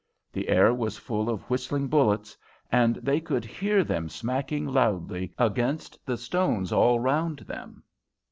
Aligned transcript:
The 0.33 0.49
air 0.49 0.73
was 0.73 0.97
full 0.97 1.29
of 1.29 1.47
whistling 1.47 1.87
bullets, 1.87 2.35
and 2.71 2.95
they 2.95 3.19
could 3.21 3.45
hear 3.45 3.83
them 3.83 4.09
smacking 4.09 4.65
loudly 4.65 5.31
against 5.37 6.03
the 6.07 6.17
stones 6.17 6.71
all 6.71 6.99
round 6.99 7.37
them. 7.47 7.83